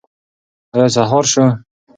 [0.73, 1.43] ایا سهار شو؟